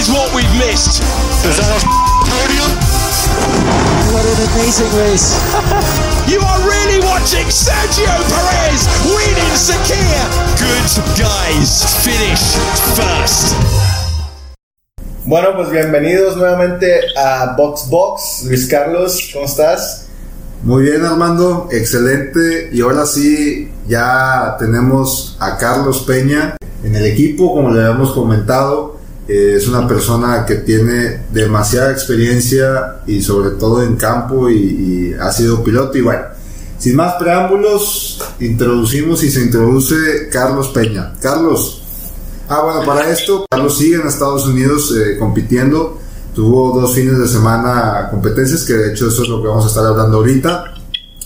[0.00, 1.04] is what we've missed.
[1.44, 1.80] Is that a
[2.24, 2.72] podium?
[4.16, 5.36] What an amazing race.
[6.30, 10.22] You are really watching Sergio Perez winning Sakir.
[10.62, 12.54] Good guys, finish
[12.94, 13.56] first.
[15.24, 18.44] Bueno, pues bienvenidos nuevamente a Box Box.
[18.46, 20.08] Luis Carlos, ¿cómo estás?
[20.62, 22.70] Muy bien Armando, excelente.
[22.72, 28.99] Y ahora sí, ya tenemos a Carlos Peña en el equipo, como le habíamos comentado.
[29.32, 35.30] Es una persona que tiene demasiada experiencia y sobre todo en campo y, y ha
[35.30, 35.96] sido piloto.
[35.98, 36.22] Y bueno,
[36.80, 41.12] sin más preámbulos, introducimos y se introduce Carlos Peña.
[41.20, 41.82] Carlos,
[42.48, 45.98] ah bueno, para esto, Carlos sigue en Estados Unidos eh, compitiendo.
[46.34, 49.68] Tuvo dos fines de semana competencias, que de hecho eso es lo que vamos a
[49.68, 50.72] estar hablando ahorita.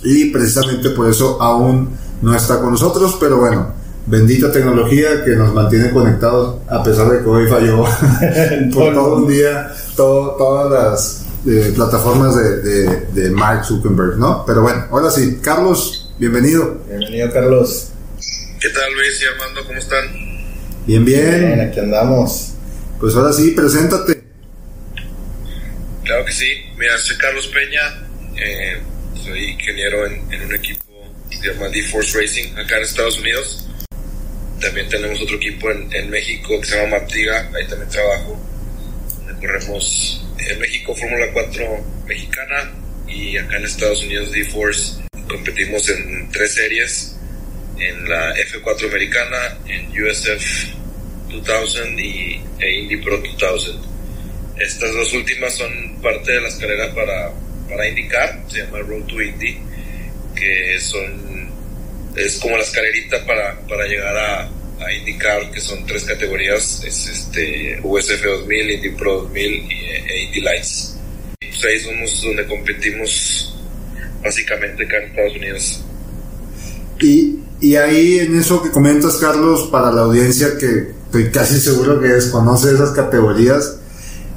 [0.02, 1.90] Y precisamente por eso aún
[2.20, 3.73] no está con nosotros, pero bueno,
[4.06, 7.84] bendita tecnología que nos mantiene conectados a pesar de que hoy falló
[8.74, 14.45] por todo un día, todo, todas las eh, plataformas de, de, de Mark Zuckerberg, ¿no?
[14.46, 16.80] Pero bueno, ahora sí, Carlos, bienvenido.
[16.88, 17.88] Bienvenido, Carlos.
[18.60, 19.64] ¿Qué tal Luis y Armando?
[19.66, 20.04] ¿Cómo están?
[20.86, 21.60] Bien, Bien, bien.
[21.60, 22.52] aquí andamos.
[23.01, 24.23] Pues ahora sí, preséntate.
[26.04, 26.46] Claro que sí.
[26.79, 28.07] Mira, soy Carlos Peña.
[28.36, 28.80] eh,
[29.23, 30.84] soy ingeniero en, en un equipo
[31.30, 33.66] que se llama D-Force Racing acá en Estados Unidos.
[34.65, 37.51] También tenemos otro equipo en, en México que se llama Martiga.
[37.54, 38.40] Ahí también trabajo.
[39.18, 42.73] Donde corremos en México Fórmula 4 mexicana
[43.07, 45.02] y acá en Estados Unidos D-Force.
[45.29, 47.15] Competimos en tres series.
[47.79, 50.74] En la F4 americana, en USF
[51.29, 53.80] 2000 y e Indy Pro 2000.
[54.59, 57.32] Estas dos últimas son parte de las carreras para,
[57.68, 59.59] para indicar, se llama Road to Indy,
[60.35, 61.23] que son,
[62.16, 64.50] es como las carreritas para, para llegar a,
[64.84, 69.72] a indicar, que son tres categorías, es este USF 2000, Indy Pro 2000 y
[70.10, 70.97] e Indy Lights.
[71.41, 73.54] Pues ahí somos donde competimos
[74.22, 75.80] básicamente acá en Estados Unidos.
[77.00, 82.00] Y, y ahí en eso que comentas, Carlos, para la audiencia que estoy casi seguro
[82.00, 83.78] que desconoce esas categorías,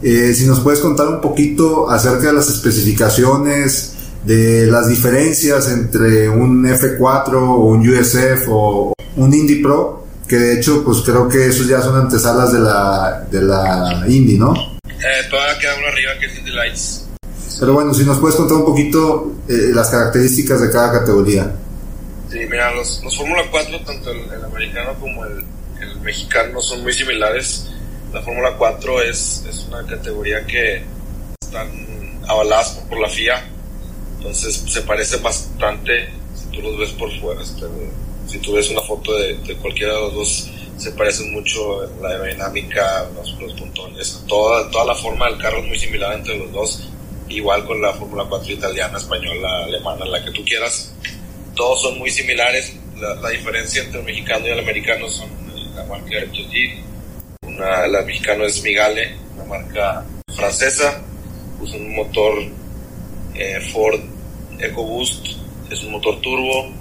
[0.04, 3.94] eh, si nos puedes contar un poquito acerca de las especificaciones,
[4.28, 10.60] de las diferencias entre un F4 o un USF o un Indy Pro, que de
[10.60, 14.54] hecho pues creo que esos ya son antesalas de la, de la Indy, ¿no?
[14.86, 17.08] Eh, todavía queda uno arriba que es Indy Lights.
[17.58, 21.50] Pero bueno, si nos puedes contar un poquito eh, las características de cada categoría.
[22.30, 25.42] Sí, mira, los, los Fórmula 4, tanto el, el americano como el,
[25.82, 27.68] el, mexicano, son muy similares.
[28.14, 30.84] La Fórmula 4 es, es, una categoría que
[31.42, 31.70] están
[32.28, 33.57] avaladas por la FIA,
[34.28, 37.42] entonces se parece bastante si tú los ves por fuera.
[37.42, 37.66] Este,
[38.28, 42.10] si tú ves una foto de, de, cualquiera de los dos, se parecen mucho la
[42.10, 43.56] aerodinámica, los, los
[44.28, 46.90] toda, toda la forma del carro es muy similar entre los dos,
[47.30, 50.94] igual con la Fórmula 4 italiana, española, alemana, la que tú quieras
[51.58, 52.74] todos son muy similares.
[52.96, 55.30] La, la, diferencia entre el mexicano y el americano son
[55.76, 56.84] la marca GT.
[57.42, 61.02] Una, la mexicana es Migale, una marca francesa.
[61.60, 62.34] Usa un motor
[63.36, 64.00] eh, Ford
[64.60, 65.28] EcoBoost,
[65.72, 66.72] es un motor turbo.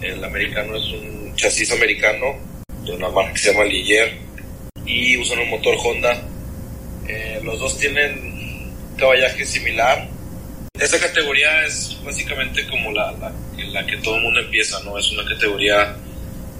[0.00, 2.26] El americano es un chasis americano
[2.84, 4.18] de una marca que se llama Ligier.
[4.84, 6.22] Y usan un motor Honda.
[7.08, 10.08] Eh, los dos tienen caballaje similar,
[10.82, 14.98] esa categoría es básicamente como la, la, que todo el mundo empieza, ¿no?
[14.98, 15.96] Es una categoría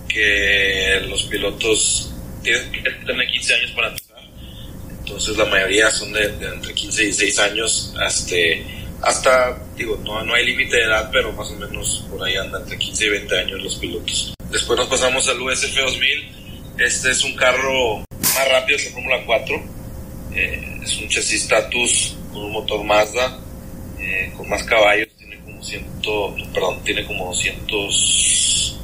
[0.09, 4.19] que los pilotos tienen que tener 15 años para empezar.
[5.01, 8.37] Entonces la mayoría son de, entre 15 y 16 años hasta,
[9.03, 12.63] hasta digo, no, no hay límite de edad, pero más o menos por ahí andan
[12.63, 14.35] entre 15 y 20 años los pilotos.
[14.51, 16.33] Después nos pasamos al USF 2000.
[16.79, 19.63] Este es un carro más rápido que Fórmula 4.
[20.35, 23.39] Eh, es un chasis status con un motor Mazda
[24.03, 28.81] eh, con más caballos, tiene como ciento, perdón, tiene como 200,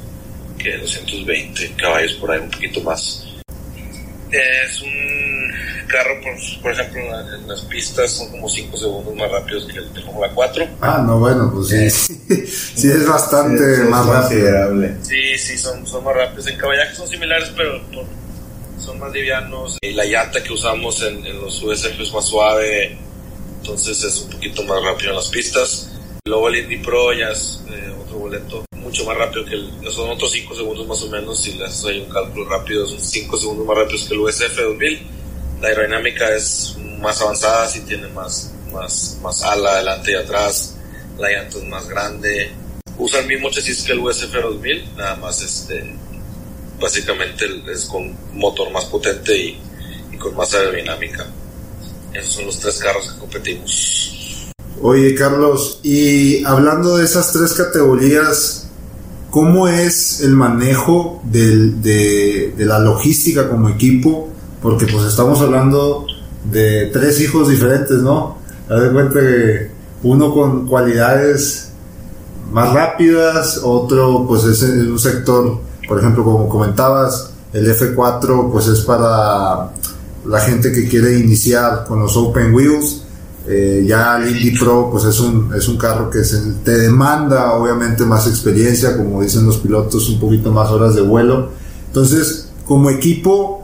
[0.59, 3.27] que 220 caballos por ahí, un poquito más.
[4.31, 5.28] Es un
[5.89, 9.93] carro, por, por ejemplo, en las pistas son como 5 segundos más rápidos que el
[9.93, 10.69] de Fórmula 4.
[10.81, 12.47] Ah, no, bueno, pues sí, sí,
[12.77, 14.97] sí es bastante sí, es más considerable.
[15.03, 16.47] Sí, sí, son, son más rápidos.
[16.47, 18.05] En caballaje son similares, pero por,
[18.79, 19.79] son más livianos.
[19.81, 22.99] Y la llanta que usamos en, en los USF es más suave
[23.61, 25.91] entonces es un poquito más rápido en las pistas.
[26.25, 30.11] Luego el Indy Pro ya es eh, otro boleto mucho más rápido que el, son
[30.11, 33.37] otros 5 segundos más o menos, si le haces ahí un cálculo rápido, son 5
[33.37, 35.07] segundos más rápidos que el USF 2000.
[35.61, 40.77] La aerodinámica es más avanzada, si tiene más, más, más ala adelante y atrás,
[41.19, 42.51] la llanta es más grande.
[42.97, 45.97] Usa el mismo chasis que el USF 2000, nada más este,
[46.81, 49.61] básicamente es con motor más potente y,
[50.19, 51.27] con más aerodinámica.
[52.13, 54.53] esos son los tres carros que competimos.
[54.81, 58.69] Oye, Carlos, y hablando de esas tres categorías,
[59.31, 64.33] ¿cómo es el manejo de la logística como equipo?
[64.63, 66.07] Porque pues estamos hablando
[66.51, 68.39] de tres hijos diferentes, ¿no?
[68.69, 69.71] De cuenta que
[70.03, 71.71] uno con cualidades
[72.53, 78.81] más rápidas, otro pues es un sector, por ejemplo, como comentabas, el F4 pues es
[78.81, 79.71] para
[80.27, 83.05] la gente que quiere iniciar con los Open Wheels.
[83.51, 86.21] Eh, ya el Indy Pro pues es un, es un carro que
[86.63, 91.49] te demanda obviamente más experiencia, como dicen los pilotos, un poquito más horas de vuelo.
[91.87, 93.58] Entonces, como equipo,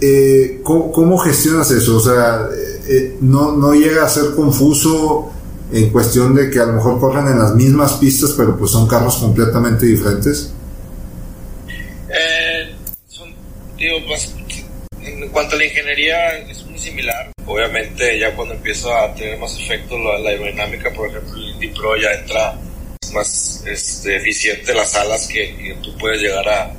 [0.00, 1.96] eh, ¿cómo, cómo gestionas eso?
[1.96, 5.32] O sea, eh, eh, no, no llega a ser confuso
[5.72, 8.86] en cuestión de que a lo mejor corren en las mismas pistas, pero pues son
[8.86, 10.52] carros completamente diferentes.
[12.08, 12.74] Eh,
[13.08, 13.34] son,
[13.76, 14.34] digo, pues,
[15.00, 17.32] en cuanto a la ingeniería es muy similar.
[17.46, 21.68] Obviamente ya cuando empieza a tener más efecto la, la aerodinámica, por ejemplo, el Indy
[21.68, 22.58] Pro ya entra
[23.12, 26.72] más este, eficiente las alas que, que tú puedes llegar a,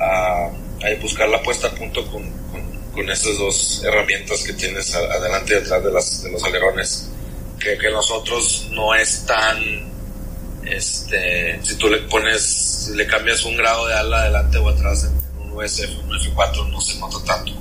[0.00, 0.50] a,
[0.82, 2.62] a buscar la puesta a punto con, con,
[2.92, 7.08] con estas dos herramientas que tienes adelante y atrás de, las, de los alerones.
[7.58, 9.56] Que, que nosotros no es tan
[10.64, 15.04] este, si tú le pones, si le cambias un grado de ala adelante o atrás
[15.04, 17.52] en, un USF, un F4, no se nota tanto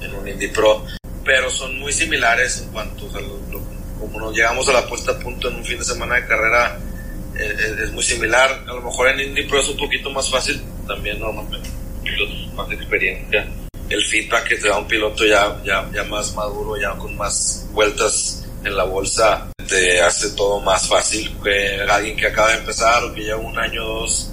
[0.00, 0.84] en un Indy Pro,
[1.24, 3.64] pero son muy similares en cuanto, o sea, lo- lo-
[4.00, 6.78] como nos llegamos a la puesta a punto en un fin de semana de carrera,
[7.38, 8.50] eh, es, es muy similar.
[8.68, 11.68] A lo mejor en Indy Pro es un poquito más fácil, también normalmente,
[12.04, 13.48] pilotos más de experiencia.
[13.88, 17.66] El feedback que te da un piloto ya, ya, ya más maduro, ya con más
[17.72, 23.04] vueltas en la bolsa, te hace todo más fácil que alguien que acaba de empezar
[23.04, 24.30] o que lleva un año o dos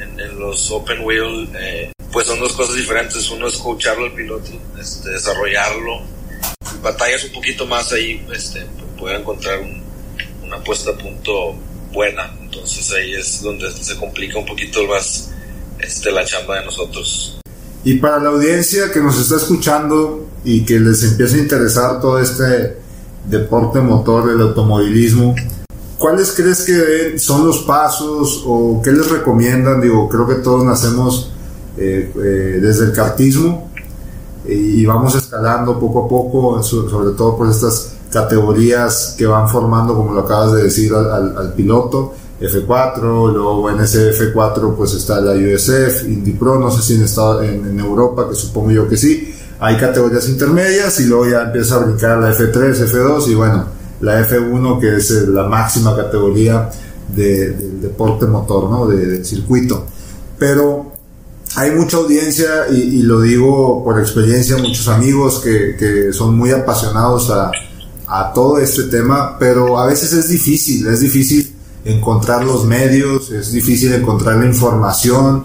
[0.00, 3.28] en, los open wheel, eh, pues son dos cosas diferentes.
[3.30, 4.50] Uno es coacharlo al piloto,
[4.80, 6.00] este, desarrollarlo.
[6.82, 8.64] Batallas un poquito más ahí, este,
[8.98, 9.82] poder encontrar un-
[10.44, 11.52] una puesta a punto
[11.92, 12.32] buena.
[12.40, 15.30] Entonces ahí es donde se complica un poquito más
[15.80, 17.38] este, la chamba de nosotros.
[17.84, 22.18] Y para la audiencia que nos está escuchando y que les empieza a interesar todo
[22.18, 22.76] este
[23.28, 25.34] deporte motor del automovilismo,
[25.98, 29.80] ¿cuáles crees que son los pasos o qué les recomiendan?
[29.80, 31.30] Digo, creo que todos nacemos
[31.76, 33.70] eh, eh, desde el kartismo
[34.46, 39.94] y vamos escalando poco a poco, so- sobre todo por estas categorías que van formando,
[39.94, 42.14] como lo acabas de decir, al, al- al piloto.
[42.40, 43.00] F4,
[43.32, 47.42] luego en ese F4 pues está la USF, Indy Pro, no sé si en, estado,
[47.42, 49.34] en, Europa, que supongo yo que sí.
[49.60, 53.64] Hay categorías intermedias y luego ya empieza a brincar la F3, F2 y bueno,
[54.02, 56.70] la F1 que es eh, la máxima categoría
[57.14, 58.86] de- del deporte motor, ¿no?
[58.86, 59.84] De- del circuito.
[60.38, 60.92] Pero
[61.56, 66.52] hay mucha audiencia y, y lo digo por experiencia, muchos amigos que, que son muy
[66.52, 67.50] apasionados a,
[68.06, 71.56] a todo este tema, pero a veces es difícil, es difícil
[71.88, 75.42] encontrar los medios, es difícil encontrar la información.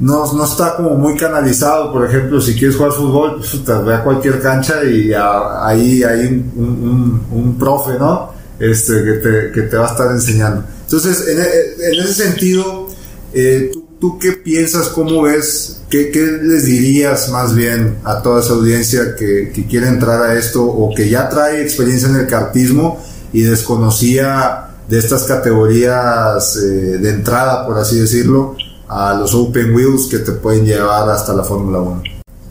[0.00, 3.94] No, no está como muy canalizado, por ejemplo, si quieres jugar fútbol, pues puta, ve
[3.94, 8.32] a cualquier cancha y a- ahí hay un, un- un- profe, ¿no?
[8.58, 10.64] Este, que te, que te va a estar enseñando.
[10.84, 12.88] Entonces, en, e- en ese sentido,
[13.32, 18.40] eh, ¿tú, tú qué piensas, cómo ves, qué, qué les dirías más bien a toda
[18.40, 22.26] esa audiencia que, que quiere entrar a esto o que ya trae experiencia en el
[22.26, 23.00] kartismo
[23.32, 28.56] y desconocía de estas categorías eh, de entrada, por así decirlo,
[28.88, 32.02] a los Open Wheels que te pueden llevar hasta la Fórmula 1?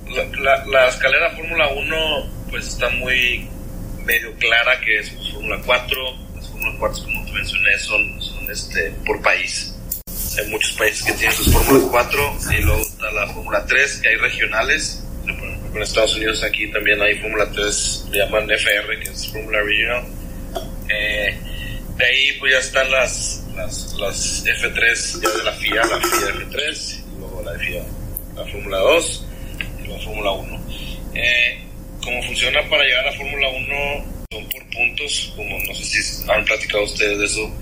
[0.09, 1.95] La, la- la escalera Fórmula 1
[2.49, 3.47] pues está muy
[4.05, 5.97] medio clara que es Fórmula 4.
[6.35, 9.75] Las Fórmula 4 como te mencioné son, son este, por país.
[10.39, 12.19] Hay muchos países que tienen sus Fórmula 4
[12.57, 15.03] y luego está la Fórmula 3 que hay regionales.
[15.21, 19.27] Por ejemplo, en Estados Unidos aquí también hay Fórmula 3, le llaman FR que es
[19.31, 20.03] Fórmula Regional.
[20.89, 21.39] Eh,
[22.01, 26.33] de ahí pues ya están las, las, las F3 ya de la FIA, la FIA
[26.49, 27.83] F3 y luego la FIA,
[28.35, 29.25] la Fórmula 2
[29.83, 30.65] y la Fórmula 1.
[31.15, 31.59] Eh,
[32.03, 34.25] ¿Cómo funciona para llegar a Fórmula 1?
[34.31, 37.55] Son por puntos, como no sé si han platicado ustedes de eso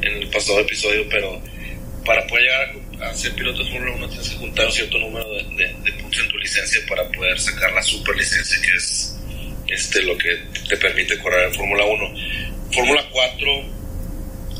[0.00, 1.40] en el pasado episodio, pero
[2.04, 5.28] para poder llegar a ser piloto de Fórmula 1 tienes que juntar un cierto número
[5.34, 9.16] de, de- de puntos en tu licencia para poder sacar la super licencia, que es
[9.68, 10.36] este, lo que
[10.68, 12.14] te permite correr en Fórmula 1.
[12.72, 13.73] Fórmula 4,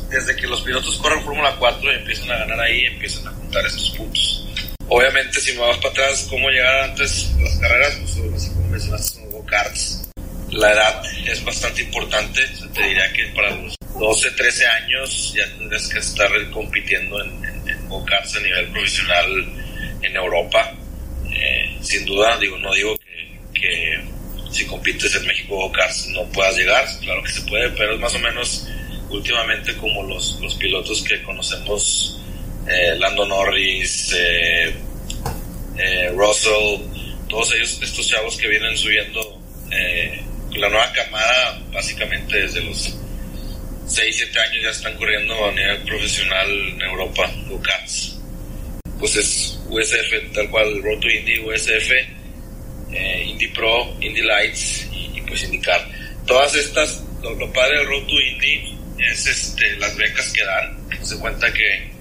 [0.09, 3.65] desde que los pilotos corren Fórmula 4 y empiezan a ganar ahí, empiezan a juntar
[3.65, 4.47] estos puntos.
[4.87, 7.95] Obviamente, si me vas para atrás, ¿cómo llegar antes las carreras?
[7.95, 10.09] Pues así como mencionaste, son go-karts.
[10.51, 12.43] La edad es bastante importante.
[12.53, 17.21] O sea, te diría que para los 12, 13 años ya tendrás que estar compitiendo
[17.23, 19.27] en, en, en go-karts a nivel profesional
[20.01, 20.71] en Europa.
[21.33, 24.15] Eh, sin duda, digo, no digo que, que
[24.51, 27.99] si compites en México o Cars no puedas llegar, claro que se puede, pero es
[27.99, 28.67] más o menos
[29.09, 32.19] últimamente como los, los pilotos que conocemos,
[32.67, 34.73] eh, Lando Norris, eh,
[35.77, 36.81] eh, Russell,
[37.29, 39.41] todos ellos, estos chavos que vienen subiendo
[40.51, 42.97] la nueva camada, básicamente desde los
[43.87, 48.17] 6, 7 años ya están corriendo a nivel profesional en Europa, o Cars.
[48.97, 51.91] Pues es USF, tal cual, Road to Indy, USF,
[53.25, 55.85] Indy Pro, Indy Lights y, pues indicar.
[56.25, 60.77] Todas estas, lo, padre del Road to Indy es este, las becas que dan.
[61.01, 61.95] Se cuenta que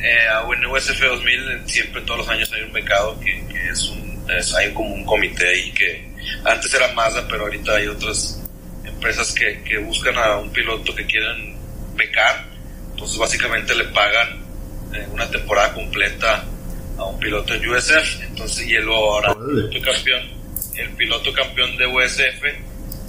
[0.00, 4.26] eh, en USF 2000 siempre todos los años hay un becado que, es un,
[4.58, 6.06] hay como un comité ahí que
[6.44, 8.42] antes era Mazda, pero ahorita hay otras
[8.84, 11.56] empresas que, que buscan a un piloto que quieren
[11.94, 12.44] becar.
[12.92, 14.44] Entonces básicamente le pagan
[14.94, 16.44] eh, una temporada completa
[16.98, 18.22] a un piloto en USF.
[18.22, 20.22] Entonces, y él ahora, el piloto campeón,
[20.76, 22.44] el piloto campeón de USF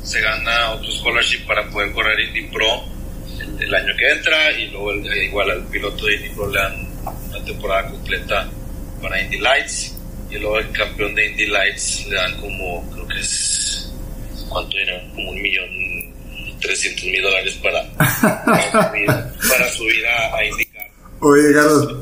[0.04, 2.97] se gana otro scholarship para poder correr Indy Pro
[3.60, 6.88] el, año que entra y luego igual al piloto de Indy Pro le dan
[7.30, 8.50] una temporada completa
[9.02, 9.96] para Indy Lights
[10.30, 13.92] y luego el campeón de Indy Lights le dan como, creo que es,
[14.50, 15.02] ¿cuánto era?
[15.14, 15.70] Como un millón
[16.62, 17.84] trescientos mil dólares para,
[18.34, 20.88] para subir, a, a IndyCar.
[21.20, 21.96] Oye, Carlos,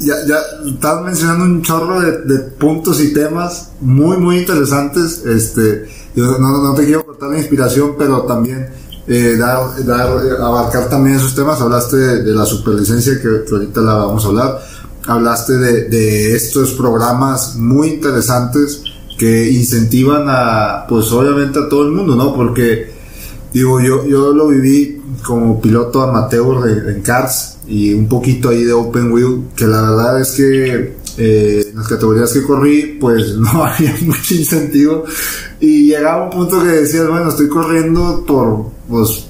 [0.00, 0.36] ya, ya
[0.68, 5.24] estás mencionando un chorro de, de, puntos y temas muy, muy interesantes.
[5.26, 8.68] Este, yo no, no te quiero cortar la inspiración, pero también
[9.06, 10.08] eh, dar, dar,
[10.40, 11.60] abarcar también esos temas.
[11.60, 14.60] Hablaste de, la superlicencia que, que, ahorita la vamos a hablar.
[15.06, 18.82] Hablaste de, de, estos programas muy interesantes
[19.18, 22.34] que incentivan a, pues obviamente a todo el mundo, ¿no?
[22.34, 22.90] Porque,
[23.52, 28.64] digo, yo, yo lo viví como piloto amateur en, en Cars y un poquito ahí
[28.64, 33.36] de Open Wheel, que la verdad es que eh, en las categorías que corrí, pues
[33.36, 35.04] no había mucho incentivo.
[35.60, 39.26] Y llegaba un punto que decías, bueno, estoy corriendo por, pues,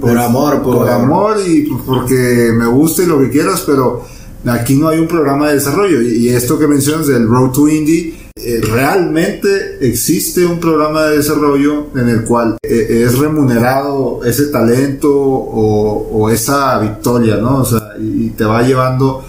[0.00, 4.04] por amor, por, amor y pues, porque me gusta y lo que quieras, pero
[4.46, 6.02] aquí no hay un programa de desarrollo.
[6.02, 11.86] Y, esto que mencionas del Road to Indie, eh, realmente existe un programa de desarrollo
[11.96, 17.58] en el cual eh, es remunerado ese talento o, o, esa victoria, ¿no?
[17.58, 19.24] O sea, y te va llevando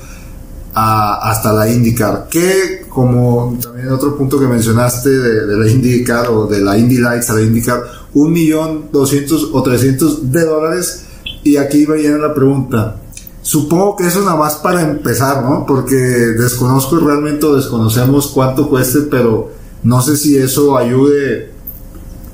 [0.78, 2.28] hasta la IndyCar.
[2.30, 7.30] Que, como también otro punto que mencionaste de, la IndyCar o de la Indy Lights
[7.30, 7.82] a la IndyCar,
[8.18, 11.06] un millón doscientos o trescientos de dólares.
[11.44, 13.00] Y aquí viene la pregunta.
[13.42, 15.66] Supongo que eso nada más para empezar, ¿no?
[15.66, 21.52] Porque desconozco realmente o desconocemos cuánto cueste, pero no sé si eso ayude,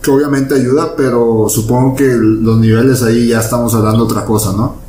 [0.01, 4.81] que obviamente ayuda, pero supongo que los niveles ahí ya estamos hablando otra cosa, ¿no?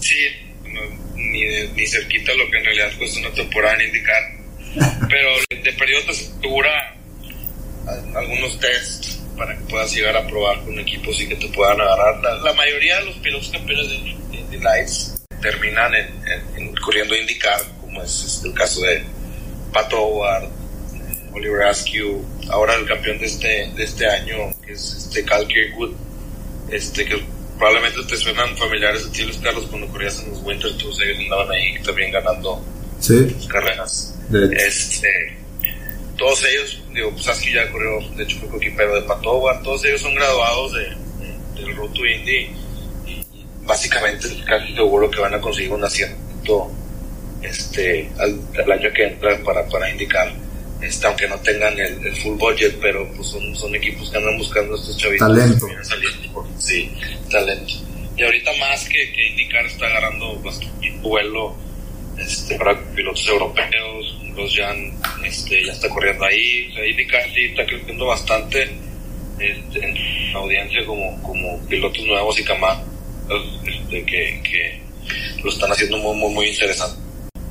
[0.00, 0.14] Sí,
[1.74, 4.22] ni cerquita lo que en realidad cuesta una temporada en indicar.
[5.08, 6.70] Pero de periodo te asegura
[8.14, 12.20] algunos tests para que puedas llegar a probar con equipos y que te puedan agarrar.
[12.42, 18.02] La, mayoría de los pilotos campeones de Indy Lights terminan en, corriendo a indicar, como
[18.02, 19.04] es este, el caso de
[19.72, 20.48] Pato Howard,
[21.32, 25.92] Oliver Askew, ahora el campeón de este, de este año, que es este Cal Kirkwood,
[26.70, 27.22] este, que
[27.58, 31.18] probablemente te suenan familiares a ti, Luis Carlos, cuando corrías en los Winter Tours, ellos
[31.20, 32.64] andaban ahí también ganando
[33.48, 34.14] carreras.
[34.52, 35.36] Este,
[36.16, 40.00] todos ellos, digo, pues Aski ya corrió, de hecho fue coquipero de Patoba, todos ellos
[40.00, 42.50] son graduados de, del Road to Indy
[43.06, 43.22] y,
[43.64, 46.70] básicamente casi seguro que van a conseguir un asiento
[47.42, 50.32] este, al, año que entra para, para indicar
[50.80, 54.74] este, aunque no tengan el, full budget, pero pues son, son equipos que andan buscando
[54.74, 55.66] estos chavitos talento.
[56.58, 56.92] sí,
[57.30, 57.72] talento.
[58.16, 61.54] Y ahorita más que, que indicar está agarrando bastante vuelo
[62.18, 64.18] este, para pilotos europeos,
[65.24, 68.62] este, ya está corriendo ahí, o indicar sí está creciendo bastante
[69.38, 72.78] en la audiencia como, como pilotos nuevos y camas
[73.28, 74.80] este, que, que
[75.42, 77.00] lo están haciendo muy, muy, muy interesante.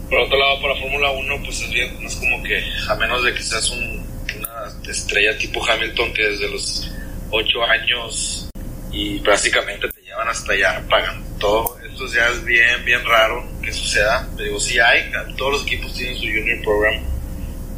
[0.09, 3.33] Por otro lado, para Fórmula 1, pues es bien, es como que, a menos de
[3.33, 4.05] que seas un,
[4.37, 6.91] una estrella tipo Hamilton que desde los
[7.31, 8.49] 8 años
[8.91, 11.74] y básicamente te llevan hasta allá, pagan todo.
[11.95, 14.27] Esto ya es bien, bien raro que suceda.
[14.35, 17.01] Te digo, sí hay, todos los equipos tienen su junior program,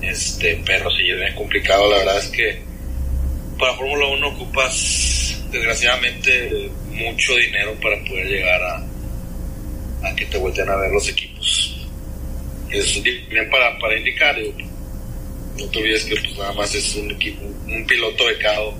[0.01, 1.87] este, pero sí es bien complicado.
[1.91, 2.61] La verdad es que
[3.59, 10.67] para Fórmula 1 ocupas, desgraciadamente, mucho dinero para poder llegar a, a que te vuelten
[10.67, 11.77] a ver los equipos
[12.71, 14.35] es bien para, para indicar,
[15.57, 18.75] no te olvides que pues nada más es un equipo, un piloto becado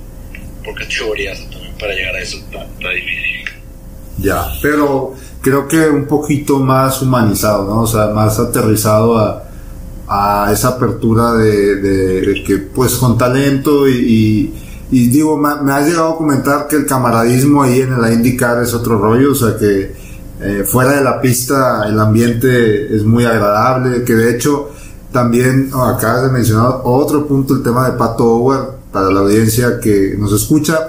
[0.64, 3.46] por categorías también para llegar a eso está, difícil.
[4.18, 7.82] Ya, pero creo que un poquito más humanizado, ¿no?
[7.82, 9.44] O sea, más aterrizado a,
[10.08, 14.54] a esa apertura de, de- de que pues con talento y,
[14.92, 18.64] y- digo, me, me has llegado a comentar que el camaradismo ahí en la IndyCar
[18.64, 19.96] es otro rollo, o sea que
[20.42, 24.70] eh, fuera de la pista el ambiente es muy agradable, que de hecho
[25.12, 29.80] también oh, acabas de mencionar otro punto, el tema de Pato Howard, para la audiencia
[29.80, 30.80] que nos escucha,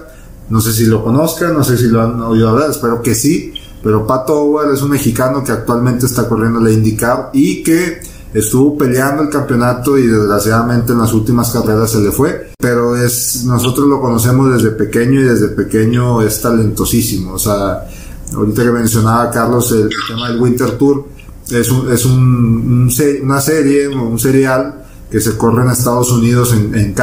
[0.51, 3.53] no sé si lo conozcan, no sé si lo han oído hablar, espero que sí,
[3.83, 8.01] pero Pato Howard es un mexicano que actualmente está corriendo la IndyCar y que
[8.33, 13.45] estuvo peleando el campeonato y desgraciadamente en las últimas carreras se le fue, pero es
[13.45, 17.87] nosotros lo conocemos desde pequeño y desde pequeño es talentosísimo, o sea,
[18.35, 21.07] ahorita que mencionaba Carlos el, tema del Winter Tour,
[21.51, 22.91] es, un, es un,
[23.23, 26.95] una serie, un serial que se corre en Estados Unidos en, en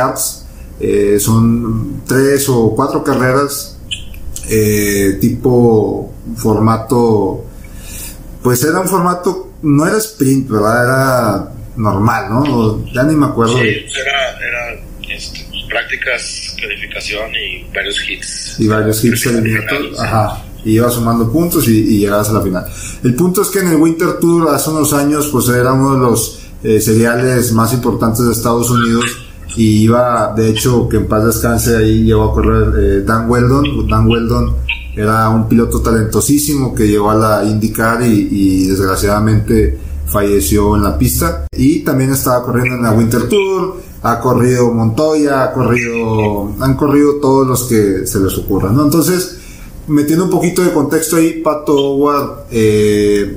[0.80, 3.78] eh, son tres o cuatro carreras
[4.50, 7.46] eh, tipo formato
[8.44, 13.58] pues era un formato no era sprint verdad era normal no ya ni me acuerdo.
[13.58, 18.60] Sí, pues era, era este, prácticas, calificación y varios hits.
[18.60, 20.44] y varios hits eliminatorios ajá.
[20.64, 22.66] Y iba sumando puntos y, y llegabas a la final.
[23.04, 26.00] El punto es que en el Winter Tour hace unos años pues era uno de
[26.00, 29.25] los eh, seriales más importantes de Estados Unidos
[29.56, 33.88] y iba de hecho que en paz descanse ahí llegó a correr eh, Dan Weldon.
[33.88, 34.56] Dan Weldon
[34.96, 40.98] era un piloto talentosísimo que llegó a la IndyCar y, y desgraciadamente falleció en la
[40.98, 41.46] pista.
[41.52, 47.16] Y también estaba corriendo en la Winter Tour ha corrido Montoya ha corrido han corrido
[47.16, 48.84] todos los que se les ocurran ¿no?
[48.84, 49.40] entonces
[49.88, 53.36] metiendo un poquito de contexto ahí Pato Howard eh,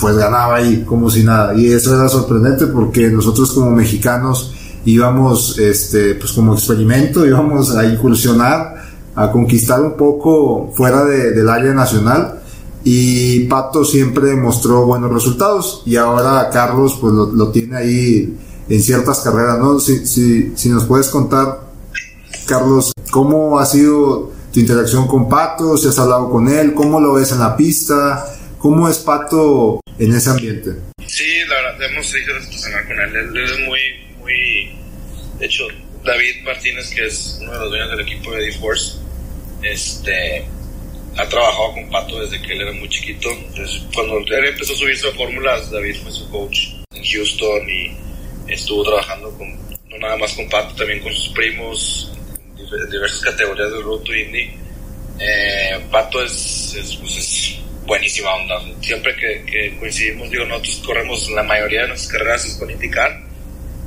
[0.00, 1.54] pues ganaba ahí como si nada.
[1.54, 7.84] Y eso era sorprendente porque nosotros como mexicanos íbamos este pues como experimento íbamos a
[7.84, 8.74] incursionar
[9.14, 12.40] a conquistar un poco fuera de- del área nacional
[12.84, 18.38] y Pato siempre mostró buenos resultados y ahora Carlos pues lo, lo tiene ahí
[18.70, 19.78] en ciertas carreras, ¿no?
[19.80, 21.60] Si, si, si nos puedes contar,
[22.46, 25.76] Carlos, ¿cómo ha sido tu interacción con Pato?
[25.76, 26.72] ¿Si has hablado con él?
[26.74, 28.24] ¿Cómo lo ves en la pista?
[28.58, 30.70] ¿Cómo es Pato en ese ambiente?
[31.06, 33.16] Sí, la verdad, hemos ido a con él.
[33.16, 33.78] Él es muy,
[34.30, 34.72] muy.
[35.38, 35.66] De hecho,
[36.04, 38.98] David Martínez, que es uno de los dueños del equipo de D-Force,
[39.62, 40.44] este,
[41.16, 43.30] ha trabajado con Pato desde que él era muy chiquito.
[43.30, 46.58] Entonces, cuando él empezó a subirse a fórmulas, David fue su coach
[46.94, 49.48] en Houston y estuvo trabajando con,
[49.88, 52.12] no nada más con Pato, también con sus primos
[52.56, 54.50] en diver- en diversas categorías del Road to Indy.
[55.20, 58.60] Eh, Pato es, es, pues es buenísima onda.
[58.80, 63.29] Siempre que, que coincidimos, digo, nosotros corremos la mayoría de nuestras carreras es con indicar.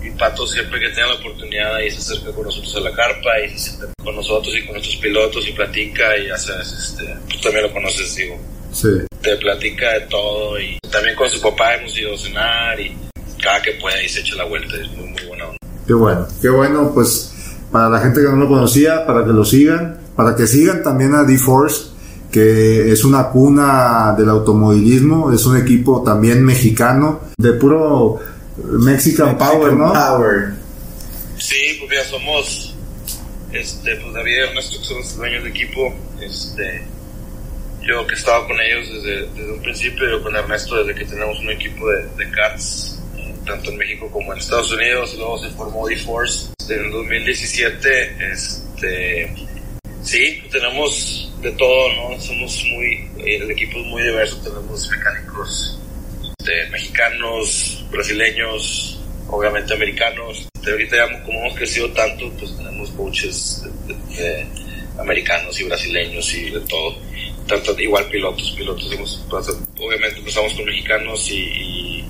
[0.04, 3.30] Y Pato siempre que tiene la oportunidad ahí se acerca con nosotros a la carpa
[3.46, 7.16] y se sienta con nosotros y con nuestros pilotos y platica y ya sabes, este,
[7.30, 8.38] tú también lo conoces, digo,
[8.72, 8.88] Sí.
[9.22, 12.98] te platica de todo y también con su papá hemos ido a cenar y
[13.42, 15.58] cada que puede ahí se echa la vuelta, es muy, muy buena onda.
[15.88, 17.32] Qué bueno, qué bueno, pues
[17.72, 21.14] para la gente que no lo conocía, para que lo sigan, para que sigan también
[21.16, 21.92] a D-Force,
[22.32, 28.20] que es una cuna del automovilismo, es un equipo también mexicano, de puro
[28.58, 29.94] Mexican, Power, ¿no?
[29.94, 30.54] Power.
[31.38, 32.76] Sí, pues ya somos,
[33.52, 36.84] este, pues David y Ernesto que son los dueños de equipo, este,
[37.82, 41.06] yo que he estado con ellos desde, desde un principio, yo con Ernesto desde que
[41.06, 45.50] tenemos un equipo de, de eh, tanto en México como en Estados Unidos, luego se
[45.52, 49.36] formó D-Force este, en el 2017, este,
[50.04, 52.22] sí, tenemos de todo, ¿no?
[52.22, 55.80] Somos muy, el equipo es muy diverso, tenemos mecánicos
[56.72, 60.48] mexicanos, brasileños, obviamente americanos.
[60.66, 63.64] Ahorita ya como hemos crecido tanto, pues tenemos coaches
[64.98, 66.96] americanos y brasileños y de todo.
[67.48, 72.04] Tanto, igual pilotos, pilotos hemos pasado- obviamente empezamos con mexicanos y,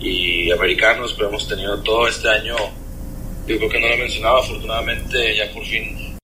[0.00, 2.56] y, americanos, pero hemos tenido todo este año.
[3.46, 6.16] Yo creo que no lo he mencionado, afortunadamente ya por fin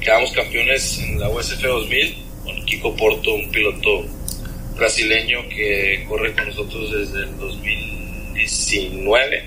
[0.00, 4.04] quedamos campeones en la USF 2000 con Kiko Porto, un piloto
[4.82, 9.44] brasileño que corre con nosotros desde el 2019.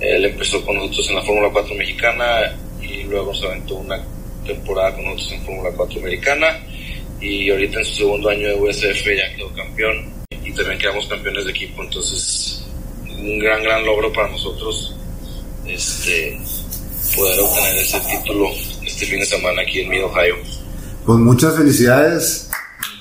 [0.00, 4.04] Él empezó con nosotros en la Fórmula 4 mexicana y luego se aventó una
[4.44, 6.66] temporada con nosotros en Fórmula 4 americana
[7.18, 10.12] y ahorita en su segundo año de USF ya quedó campeón
[10.44, 12.62] y también quedamos campeones de equipo, entonces
[13.08, 14.94] un gran, gran logro para nosotros
[15.66, 16.38] este
[17.16, 18.50] poder obtener ese título
[18.84, 20.36] este fin de semana aquí en Mid Ohio.
[21.06, 22.50] Pues muchas felicidades.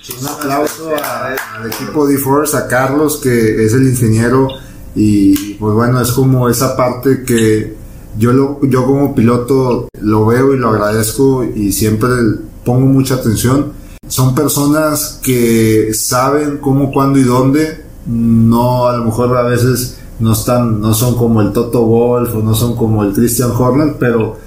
[0.10, 4.48] Un aplauso al equipo de Force, a Carlos, que es el ingeniero.
[4.96, 7.76] Y pues bueno, es como esa parte que
[8.18, 12.10] yo, lo, yo como piloto lo veo y lo agradezco y siempre
[12.66, 13.74] pongo mucha atención.
[14.08, 17.86] Son personas que saben cómo, cuándo y dónde.
[18.08, 22.40] No, a lo mejor a veces no están, no son como el Toto Wolf o
[22.40, 24.38] no son como el Christian Horner, pero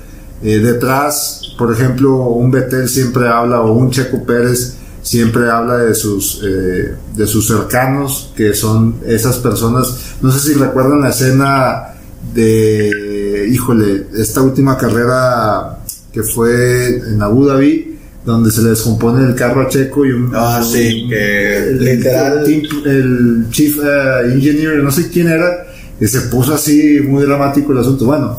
[0.42, 5.94] eh, detrás, por ejemplo, un Betel siempre habla o un Checo Pérez siempre habla de
[5.94, 9.94] sus eh, de sus cercanos que son esas personas.
[10.22, 11.94] No sé si recuerdan la escena
[12.34, 15.78] de, híjole, esta última carrera
[16.12, 17.92] que fue en Abu Dhabi
[18.24, 20.32] donde se le descompone el carro a Checo y un...
[20.34, 22.42] Ah, sí, que el, literal-
[22.86, 25.66] el, chief eh, engineer, no sé quién era,
[25.98, 28.06] que se puso así muy dramático el asunto.
[28.06, 28.38] Bueno,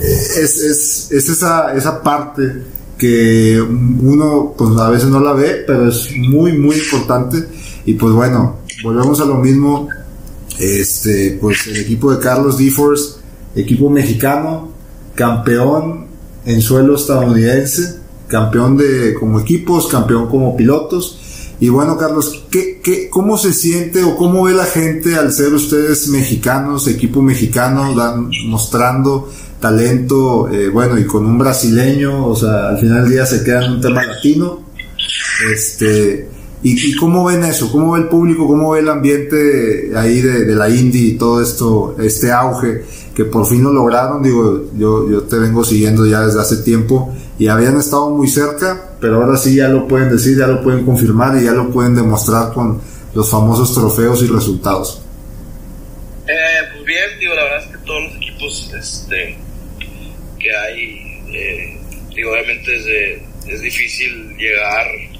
[0.00, 2.50] eh, es, es, es esa, esa parte
[2.98, 7.46] que uno pues a veces no la ve, pero es muy, muy importante.
[7.84, 9.88] Y pues bueno, volvemos a lo mismo.
[10.58, 13.16] Este, pues el equipo de Carlos D-Force,
[13.54, 14.70] equipo mexicano,
[15.14, 16.06] campeón
[16.46, 21.20] en suelo estadounidense, campeón de como equipos, campeón como pilotos.
[21.60, 25.52] Y bueno, Carlos, ¿qué, qué, ¿cómo se siente o cómo ve la gente al ser
[25.54, 29.28] ustedes mexicanos, equipo mexicano, dan, mostrando
[29.60, 33.64] talento, eh, bueno, y con un brasileño, o sea, al final del día se queda
[33.64, 34.60] en un tema latino?
[35.52, 36.28] Este,
[36.62, 37.70] ¿y, cómo ven eso?
[37.70, 38.46] ¿Cómo ve el público?
[38.46, 43.24] ¿Cómo ve el ambiente ahí de, de la indie y todo esto, este auge que
[43.24, 44.22] por fin lo lograron?
[44.22, 48.96] Digo, yo, yo te vengo siguiendo ya desde hace tiempo y habían estado muy cerca,
[49.00, 51.94] pero ahora sí ya lo pueden decir, ya lo pueden confirmar y ya lo pueden
[51.94, 52.80] demostrar con
[53.14, 55.02] los famosos trofeos y resultados.
[56.26, 56.34] Eh,
[56.72, 59.38] pues bien, digo, la verdad es que todos los equipos este,
[60.50, 61.76] hay, eh,
[62.14, 65.10] digo, obviamente es, de- es difícil llegar, eh,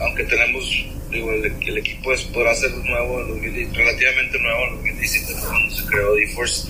[0.00, 5.32] aunque tenemos, digo, el, equipo es, podrá ser nuevo, en 2000 relativamente nuevo en 2017
[5.34, 6.68] fue cuando se creó D-Force,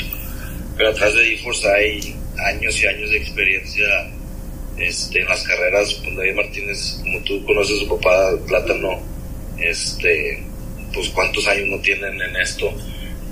[0.77, 2.17] pero atrás de D-Force hay
[2.55, 3.87] años y años de experiencia
[4.79, 9.01] este, en las carreras, pues David Martínez, como tú conoces su papá, Plátano,
[9.59, 10.43] este,
[10.93, 12.73] pues cuántos años no tienen en esto.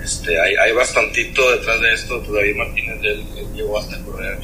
[0.04, 4.38] Este, hay, hay bastantito detrás de esto, David Martínez, él, él llegó hasta correr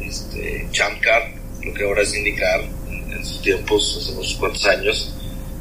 [0.00, 1.30] este, Champ Car,
[1.62, 5.14] lo que ahora es indicar en, en sus tiempos, hace unos cuantos años.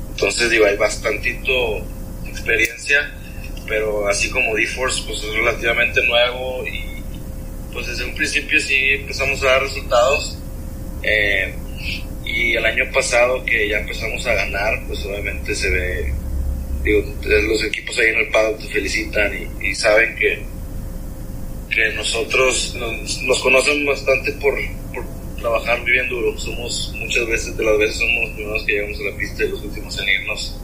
[0.10, 1.52] Entonces, digo, hay bastantito
[2.28, 3.14] experiencia,
[3.68, 7.04] pero así como D-Force, pues es relativamente nuevo y
[7.72, 10.38] pues desde un principio sí empezamos a dar resultados.
[11.04, 11.54] Eh,
[12.26, 16.14] y el año pasado que ya empezamos a ganar, pues obviamente se ve,
[16.90, 17.04] digo,
[17.48, 20.40] los equipos ahí en el paddock te felicitan y, y saben que,
[21.74, 24.54] que nosotros nos, nos conocen bastante por,
[24.94, 25.04] por
[25.40, 26.38] trabajar bien duro.
[26.38, 29.50] Somos muchas veces, de las veces somos los primeros que llegamos a la pista y
[29.50, 30.56] los últimos en irnos.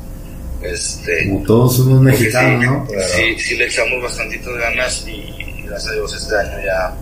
[0.64, 3.36] Este, Como todos somos mexicanos, sí, ¿no?
[3.36, 6.98] Sí, sí le echamos bastantitas ganas y, y gracias a Dios este año ya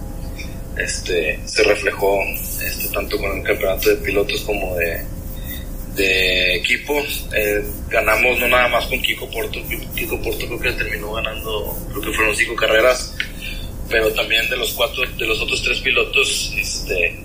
[0.77, 2.19] este, se reflejó
[2.65, 5.01] este, tanto con el campeonato de pilotos como de,
[5.95, 7.01] de equipo.
[7.36, 9.60] Eh, ganamos no nada más con Kiko Porto,
[9.95, 13.15] Kiko Porto creo que terminó ganando, creo que fueron cinco carreras,
[13.89, 17.15] pero también de los cuatro, de los otros tres pilotos, este,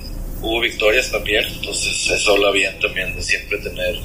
[0.40, 3.96] hubo victorias también, entonces eso habla bien también de siempre tener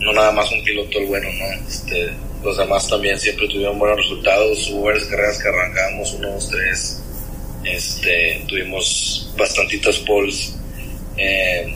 [0.00, 1.68] no nada más un piloto el bueno, ¿no?
[1.68, 2.10] Este,
[2.44, 7.02] los demás también siempre tuvieron buenos resultados, hubo varias carreras que arrancamos, uno, dos, tres,
[7.64, 10.54] este, tuvimos bastantitas poles.
[11.16, 11.74] Eh,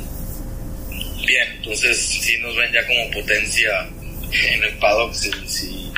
[1.31, 3.71] bien, entonces sí nos ven ya como potencia
[4.33, 5.93] en el paddock, si, si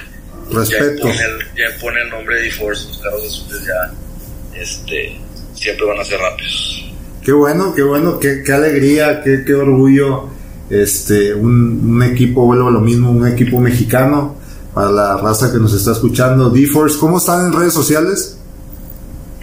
[0.50, 0.96] Respeto.
[0.96, 5.16] Ya, pone el, ya pone el nombre de D-Force, los carros azules ya este,
[5.54, 6.92] siempre van a ser rápidos.
[7.24, 10.28] Qué bueno, qué bueno, qué, qué alegría, qué, qué orgullo.
[10.68, 14.36] Este, un, un equipo, vuelvo a lo mismo, un equipo mexicano
[14.74, 16.50] para la raza que nos está escuchando.
[16.50, 18.38] D-Force, ¿cómo están en redes sociales?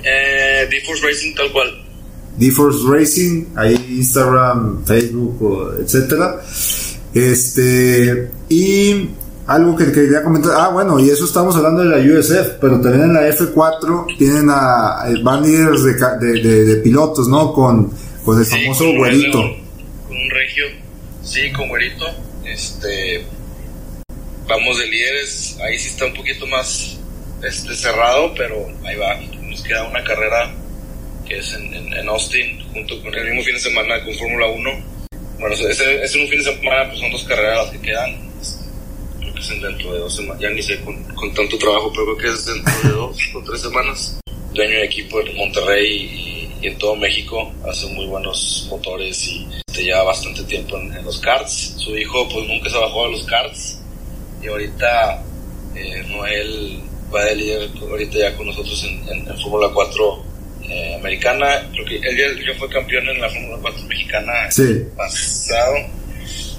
[0.03, 1.88] Eh, D-Force Racing tal cual.
[2.39, 6.41] D-Force Racing, ahí Instagram, Facebook, etcétera.
[7.13, 9.09] Este, y
[9.47, 13.03] algo que quería comentar, ah, bueno, y eso estamos hablando de la USF, pero también
[13.05, 17.51] en la F4 tienen a, a van líderes de, ca- de, de- de pilotos, ¿no?
[17.53, 17.91] Con,
[18.23, 19.39] con el Sí, famoso con güerito.
[20.07, 20.65] Con un regio,
[21.23, 22.05] sí, con güerito.
[22.45, 23.25] Este,
[24.47, 26.97] vamos de líderes, ahí sí está un poquito más
[27.43, 29.19] este, cerrado, pero ahí va.
[29.49, 30.53] Nos queda una carrera
[31.29, 34.47] que es en, en- en Austin, junto con el mismo fin de semana con Fórmula
[34.47, 34.83] 1.
[35.39, 38.29] Bueno, ese, ese un fin de semana pues son dos carreras las que quedan.
[39.19, 41.91] Creo que es en dentro de dos semanas, ya ni sé con, con tanto trabajo,
[41.93, 44.19] pero creo que es dentro de dos o tres semanas.
[44.53, 45.87] Dueño de equipo en Monterrey
[46.61, 50.93] y, y en todo México, hace muy buenos motores y este, lleva bastante tiempo en,
[50.93, 51.75] en los karts.
[51.77, 53.79] Su hijo pues nunca se bajó de los karts
[54.43, 55.23] y ahorita
[55.75, 56.79] eh, Noel
[57.13, 60.25] va de líder ahorita ya con nosotros en, en, en Fórmula 4
[60.69, 61.67] eh, americana.
[61.71, 64.83] Creo que él ya, fue campeón en la Fórmula 4 mexicana Sí.
[64.95, 65.75] pasado.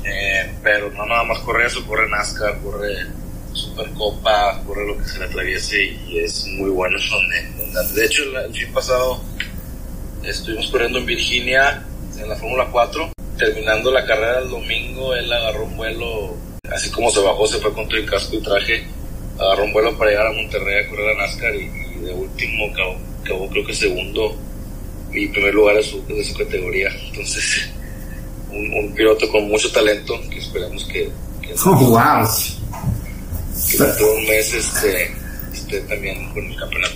[0.05, 3.07] Eh, pero no nada más corre eso, corre NASCAR, corre
[3.53, 6.99] Supercopa, corre lo que se le atraviese y es muy bueno.
[7.11, 9.23] Donde, de hecho, el, el fin pasado
[10.25, 11.85] estuvimos corriendo en Virginia
[12.19, 13.13] en la Fórmula 4.
[13.39, 16.37] Terminando la carrera el domingo, él agarró un vuelo,
[16.73, 18.85] así como se bajó, se fue con todo el casco y traje,
[19.39, 22.67] agarró un vuelo para llegar a Monterrey a correr a NASCAR y, y de último
[22.71, 24.37] acabó, acabó creo que segundo
[25.13, 26.89] y primer lugar de su, de su categoría.
[27.09, 27.69] Entonces,
[28.51, 31.11] un, un piloto con mucho talento que esperamos que,
[31.43, 32.29] que, Oh, wow.
[33.69, 35.13] que dentro de un mes este,
[35.53, 36.95] esté también con el campeonato.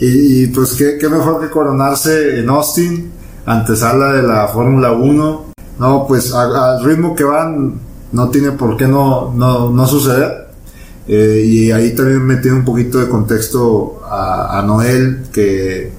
[0.00, 3.12] Y, y, pues qué, qué mejor que coronarse en Austin,
[3.46, 5.54] antesala de la Fórmula 1.
[5.78, 7.80] No, pues al ritmo que van
[8.12, 10.43] no tiene por qué no, no, no suceder.
[11.06, 15.92] Eh, y ahí también metí un poquito de contexto a, a Noel, que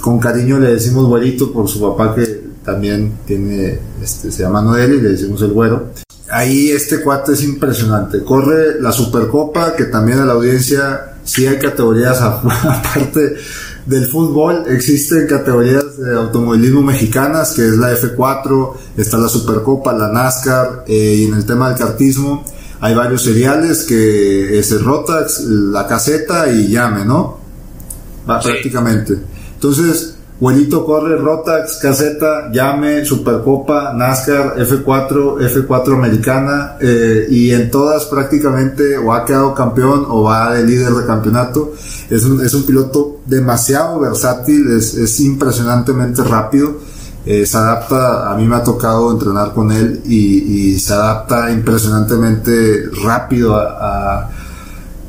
[0.00, 4.94] con cariño le decimos güerito por su papá que también tiene, este, se llama Noel
[4.94, 5.90] y le decimos el güero.
[6.30, 8.22] Ahí este cuate es impresionante.
[8.22, 13.36] Corre la Supercopa, que también a la audiencia sí hay categorías aparte
[13.86, 14.64] del fútbol.
[14.68, 21.16] Existen categorías de automovilismo mexicanas, que es la F4, está la Supercopa, la NASCAR, eh,
[21.18, 22.44] y en el tema del kartismo
[22.80, 27.38] hay varios seriales que es el Rotax, la caseta y llame, ¿no?
[28.28, 28.48] Va, Sí.
[28.50, 29.18] prácticamente.
[29.54, 38.06] Entonces, Güerito corre Rotax, caseta, llame, Supercopa, NASCAR, F4, F4 americana, eh, y en todas
[38.06, 41.74] prácticamente o ha quedado campeón o va de líder de campeonato.
[42.08, 46.78] Es un, es un piloto demasiado versátil, es, es impresionantemente rápido.
[47.26, 52.84] Eh, se adapta, a mí me ha tocado entrenar con él y, se adapta impresionantemente
[53.04, 54.30] rápido a-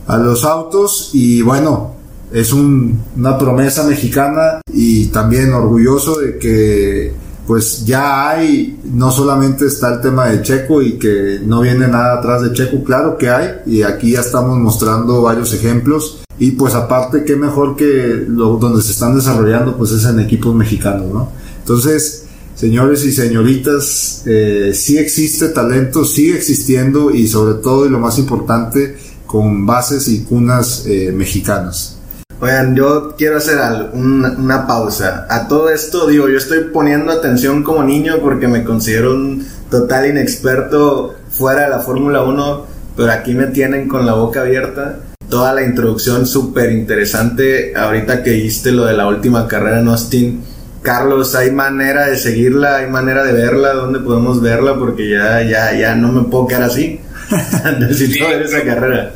[0.07, 1.93] a, los autos y bueno,
[2.33, 7.13] es un- una promesa mexicana y también orgulloso de que
[7.47, 12.19] pues ya hay, no solamente está el tema de Checo y que no viene nada
[12.19, 16.75] atrás de Checo, claro que hay y aquí ya estamos mostrando varios ejemplos y pues
[16.75, 21.40] aparte qué mejor que lo, donde se están desarrollando pues es en equipos mexicanos, ¿no?
[21.61, 27.99] Entonces, señores y señoritas, eh, sí existe talento, sigue existiendo y sobre todo y lo
[27.99, 31.97] más importante con bases y cunas eh, mexicanas.
[32.41, 33.59] Oigan, yo quiero hacer
[33.93, 35.27] una, una pausa.
[35.29, 40.09] A todo esto, digo, yo estoy poniendo atención como niño porque me considero un total
[40.09, 42.65] inexperto fuera de la Fórmula 1,
[42.97, 44.99] pero aquí me tienen con la boca abierta.
[45.29, 47.73] Toda la introducción súper interesante.
[47.75, 50.43] Ahorita que viste lo de la última carrera en Austin.
[50.81, 52.77] Carlos, ¿hay manera de seguirla?
[52.77, 53.73] ¿Hay manera de verla?
[53.73, 54.75] ¿Dónde podemos verla?
[54.79, 56.99] Porque ya, ya, ya no me puedo quedar así.
[57.79, 59.13] Necesito ver esa carrera.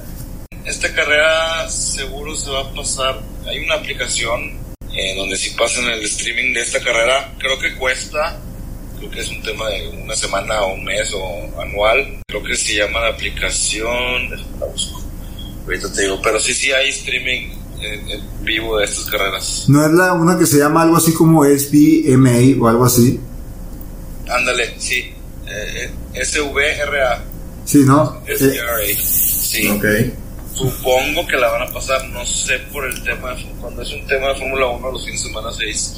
[0.63, 3.19] Esta carrera seguro se va a pasar.
[3.47, 4.59] Hay una aplicación
[4.95, 8.39] eh, donde si pasan el streaming de esta carrera, creo que cuesta,
[8.99, 12.19] creo que es un tema de una semana o un mes o anual.
[12.27, 15.03] Creo que se llama la aplicación, déjame la busco.
[15.65, 19.65] Ahorita te digo, pero sí, sí hay streaming en, en vivo de estas carreras.
[19.67, 23.19] ¿No es la una que se llama algo así como SBMA o algo así?
[24.29, 25.13] Ándale, sí.
[25.47, 27.23] Eh, eh, SVRA.
[27.65, 28.21] Sí, ¿no?
[28.27, 29.01] Eh, SVRA.
[29.01, 29.67] Sí.
[29.69, 29.85] Ok.
[30.53, 34.05] Supongo que la van a pasar, no sé por el tema, de- cuando es un
[34.07, 35.93] tema de Fórmula 1, los fines de semana 6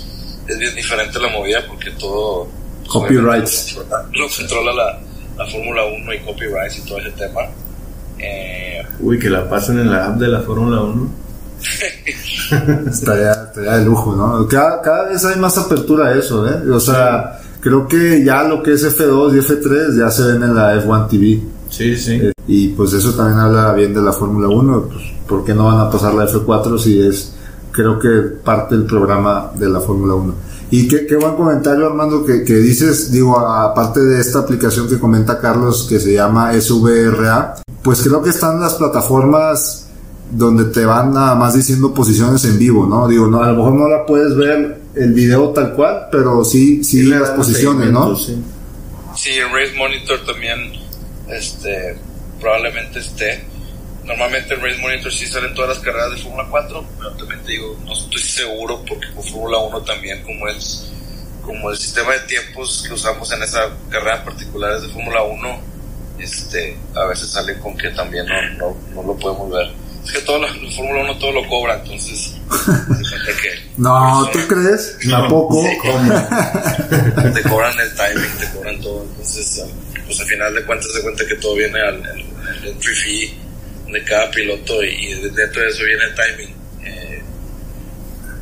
[0.47, 2.47] es bien diferente la movida porque todo...
[2.87, 3.73] Copyrights.
[3.75, 4.99] Lo controla, lo controla la,
[5.43, 7.41] la Fórmula 1 y copyrights y todo ese tema.
[8.17, 11.09] Eh, Uy, que la pasen en la app de la Fórmula 1.
[12.89, 14.47] estaría, estaría de lujo, ¿no?
[14.47, 16.69] Cada, cada vez hay más apertura a eso, ¿eh?
[16.71, 20.55] O sea, creo que ya lo que es F2 y F3 ya se ven en
[20.55, 21.41] la F1 TV.
[21.69, 22.13] Sí, sí.
[22.13, 24.89] Eh, Y pues eso también habla bien de la Fórmula 1.
[24.91, 27.33] Pues, ¿Por qué no van a pasar la F4 si es,
[27.71, 28.09] creo que
[28.43, 30.33] parte del programa de la Fórmula 1?
[30.69, 34.99] Y qué, qué buen comentario, Armando, que, que dices, digo, aparte de esta aplicación que
[34.99, 39.86] comenta Carlos que se llama SVRA, pues creo que están las plataformas
[40.31, 43.07] donde te van nada más diciendo posiciones en vivo, ¿no?
[43.07, 46.83] Digo, no, a lo mejor no la puedes ver el video tal cual, pero sí,
[46.83, 48.15] sí, le las posiciones, ¿no?
[48.15, 48.41] sí.
[49.15, 50.73] sí, en Race Monitor también
[51.29, 51.97] este,
[52.39, 53.43] probablemente esté.
[54.03, 57.51] Normalmente en Race Monitor sí salen todas las carreras de Fórmula 4, pero también te
[57.51, 60.91] digo, no estoy seguro porque con Fórmula 1 también como es
[61.47, 65.23] como el sistema de tiempos que usamos en esa carrera en particular es de Fórmula
[65.23, 65.59] 1,
[66.19, 69.86] este, a veces sale con que también no, no, no lo podemos ver.
[70.07, 72.33] Es que todo lo- en Fórmula 1 todo lo cobra, entonces
[73.41, 74.97] que No, ¿tú crees?
[75.09, 75.63] ¿Tampoco?
[77.33, 79.03] te cobran el timing, te cobran todo.
[79.03, 79.67] Entonces, ah,
[80.05, 82.25] pues al final de cuentas, se cuenta que todo viene al el,
[82.63, 83.37] el entry fee
[83.91, 86.55] de cada piloto y, y dentro de eso viene el timing.
[86.85, 87.21] Eh,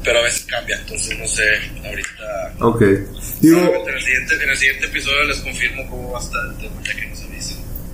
[0.04, 1.44] pero a veces cambia, entonces no sé,
[1.84, 2.54] ahorita.
[2.62, 2.82] Ok.
[3.42, 6.58] Digo, en, el siguiente, en el siguiente episodio les confirmo cómo va a estar el
[6.58, 7.36] tema, ya que nos avisen.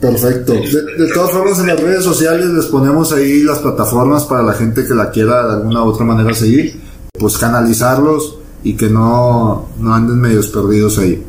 [0.01, 0.53] Perfecto.
[0.53, 4.53] De, de, todas formas, en las redes sociales les ponemos ahí las plataformas para la
[4.53, 6.81] gente que la quiera de alguna u otra manera seguir,
[7.19, 11.23] pues canalizarlos y que no, no anden medios perdidos ahí.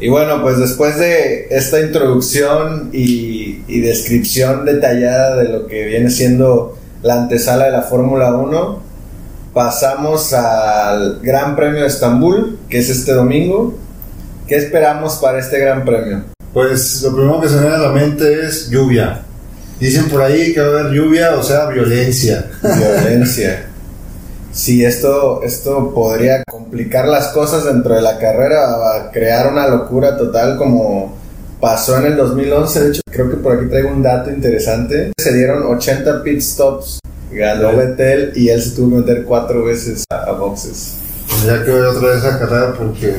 [0.00, 6.10] Y bueno, pues después de esta introducción y, y, descripción detallada de lo que viene
[6.10, 8.80] siendo la antesala de la Fórmula 1,
[9.54, 13.74] pasamos al Gran Premio de Estambul, que es este domingo.
[14.46, 16.35] ¿Qué esperamos para este Gran Premio?
[16.56, 19.20] Pues lo primero que se me viene a la mente es lluvia.
[19.78, 22.50] Dicen por ahí que va a haber lluvia, o sea, violencia.
[22.62, 23.66] Violencia.
[24.52, 30.56] Sí, esto, esto podría complicar las cosas dentro de la carrera, crear una locura total
[30.56, 31.14] como
[31.60, 32.80] pasó en el 2011.
[32.80, 35.12] De hecho, creo que por aquí traigo un dato interesante.
[35.18, 40.04] Se dieron 80 pit stops, ganó Vettel y él se tuvo que meter cuatro veces
[40.10, 40.94] a, a boxes.
[41.28, 43.14] Tendría que ver otra vez esa carrera porque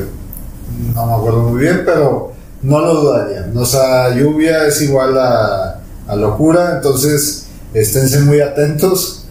[0.92, 3.46] no me acuerdo muy bien, pero no lo dudaría.
[3.54, 9.26] O sea, lluvia es igual a, a locura, entonces esténse muy atentos.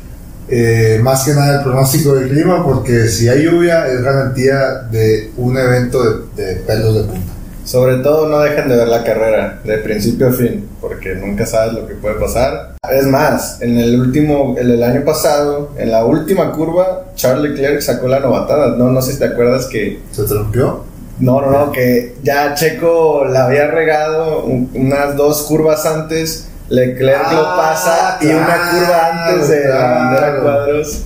[0.50, 5.32] Eh, más que nada el pronóstico del clima, porque si hay lluvia es garantía de
[5.36, 7.34] un evento de, de pelos de punta.
[7.66, 11.74] Sobre todo no dejen de ver la carrera de principio a fin, porque nunca sabes
[11.74, 12.78] lo que puede pasar.
[12.90, 17.82] Es más, en el último, en el año pasado, en la última curva, Charles Leclerc
[17.82, 18.78] sacó la novatada.
[18.78, 20.86] No, no sé si te acuerdas que ¿Se trompió?
[21.20, 27.34] No, no, no, que ya Checo la había regado unas dos curvas antes, Leclerc ah,
[27.34, 29.80] lo pasa claro, y una curva antes de claro.
[29.80, 31.04] la bandera cuadros,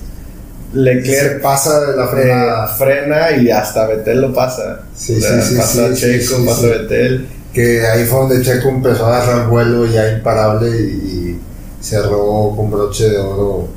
[0.74, 2.64] Leclerc Se pasa de la frenada.
[2.64, 4.80] Eh, frena y hasta Vettel lo pasa.
[4.94, 6.66] Sí, o sea, sí, sí, pasa sí, Checo, sí, pasa sí.
[6.68, 7.28] Vettel.
[7.52, 11.40] Que ahí fue donde Checo empezó a agarrar vuelo ya imparable y, y
[11.80, 13.68] cerró con broche de oro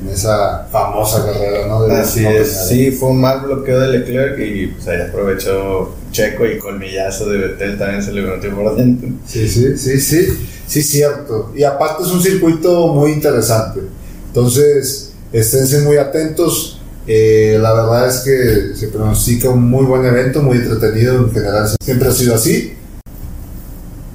[0.00, 1.84] en esa famosa carrera, ¿no?
[1.84, 6.46] De Así es, sí, fue un mal bloqueo de Leclerc y pues ahí aprovechó Checo
[6.46, 9.08] y colmillazo de Vettel también se le metió por dentro.
[9.26, 10.26] Sí, sí, sí, sí,
[10.66, 11.52] sí, cierto.
[11.54, 13.80] Y aparte es un circuito muy interesante.
[14.28, 16.80] Entonces, esténse muy atentos.
[17.06, 21.68] Eh, la verdad es que se pronostica un muy buen evento, muy entretenido en general.
[21.82, 22.74] Siempre ha sido así.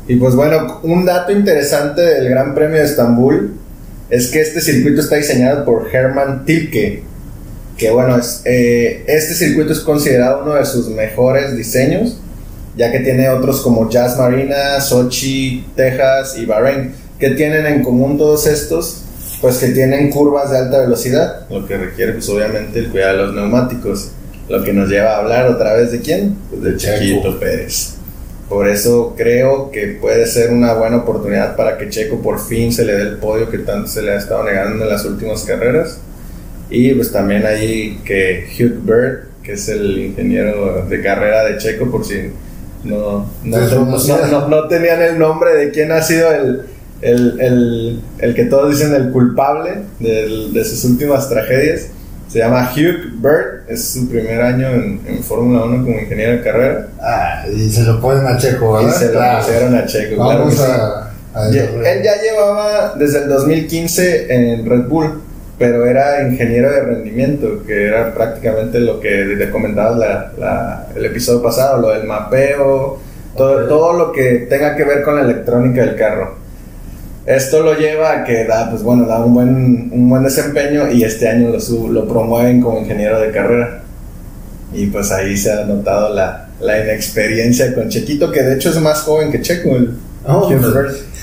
[0.07, 3.53] Y pues bueno, un dato interesante del Gran Premio de Estambul
[4.09, 7.03] es que este circuito está diseñado por Hermann Tilke,
[7.77, 12.17] que bueno, es, eh, este circuito es considerado uno de sus mejores diseños,
[12.77, 18.17] ya que tiene otros como Jazz Marina, Sochi, Texas y Bahrein, que tienen en común
[18.17, 19.01] todos estos,
[19.41, 23.23] pues que tienen curvas de alta velocidad, lo que requiere pues obviamente el cuidado de
[23.25, 24.11] los neumáticos,
[24.47, 27.94] lo que nos lleva a hablar otra vez de quién, pues de Chiquito Pérez.
[28.49, 32.85] Por eso creo que puede ser una buena oportunidad para que Checo por fin se
[32.85, 35.99] le dé el podio que tanto se le ha estado negando en las últimas carreras.
[36.69, 41.89] Y pues también ahí que Hugh Bird, que es el ingeniero de carrera de Checo,
[41.89, 42.31] por si
[42.83, 46.65] no, no, no, no, no tenían el nombre de quién ha sido el,
[47.01, 51.87] el, el, el que todos dicen el culpable de, de sus últimas tragedias.
[52.35, 56.41] Se llama Hugh Bird, es su primer año en, en Fórmula 1 como ingeniero de
[56.41, 56.87] carrera.
[57.01, 58.89] Ah, y se lo ponen a Checo, ¿verdad?
[58.89, 59.39] Y se lo Claro.
[59.39, 60.61] pusieron a Checo, claro Vamos sí.
[61.33, 65.21] a, Ya- Él ya llevaba desde el 2015 en Red Bull,
[65.57, 71.05] pero era ingeniero de rendimiento, que era prácticamente lo que te comentabas la, la- el
[71.05, 72.99] episodio pasado, lo del mapeo,
[73.37, 76.35] todo, todo lo que tenga que ver con la electrónica del carro.
[77.25, 81.03] Esto lo lleva a que da, pues bueno, da un buen, un buen desempeño y
[81.03, 83.81] este año lo, sub- lo promueven como ingeniero de carrera.
[84.73, 88.79] Y pues ahí se ha notado la, la inexperiencia con Chequito, que de hecho es
[88.81, 89.91] más joven que Checo, el
[90.27, 90.49] Oh.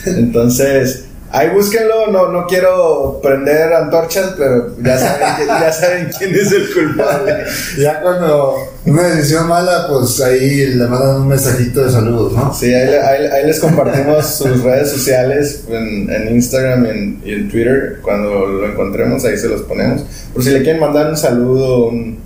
[0.06, 6.52] Entonces, ahí búsquenlo, no, no quiero prender antorchas, pero ya saben, ya saben quién es
[6.52, 7.44] el culpable.
[7.78, 12.52] Ya cuando una decisión mala, pues ahí le mandan un mensajito de saludos, ¿no?
[12.54, 17.32] Sí, ahí, ahí- ahí les compartimos sus redes sociales en, en Instagram y en, y
[17.32, 17.98] en Twitter.
[18.02, 20.02] Cuando lo encontremos, ahí se los ponemos.
[20.34, 22.18] Por si le quieren mandar un saludo, un,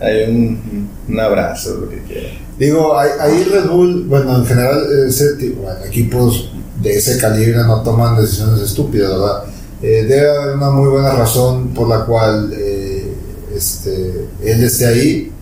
[0.00, 2.44] ahí un, un abrazo, lo que quieran.
[2.58, 6.52] Digo, ahí, ahí Red Bull, bueno, en general, ese tipo, bueno, equipos
[6.84, 9.44] de ese calibre no toman decisiones estúpidas, ¿verdad?
[9.82, 13.12] Eh, debe haber una muy buena razón por la cual eh,
[13.56, 15.32] este, él esté ahí